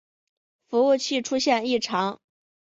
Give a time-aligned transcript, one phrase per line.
[0.65, 2.19] 服务器出现异常